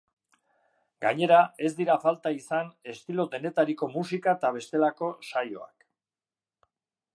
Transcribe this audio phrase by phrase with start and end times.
[1.05, 5.89] Gainera, ez dira falta izan estilo denetariko musika eta bestelako saioak.